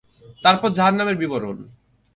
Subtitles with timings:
[0.43, 1.57] তারপর জাহান্নামের বিবরণ।